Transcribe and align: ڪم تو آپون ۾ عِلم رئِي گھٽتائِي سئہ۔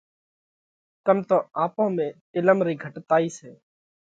ڪم 1.05 1.17
تو 1.29 1.37
آپون 1.63 1.89
۾ 1.97 2.07
عِلم 2.37 2.57
رئِي 2.65 2.75
گھٽتائِي 2.83 3.27
سئہ۔ 3.37 3.51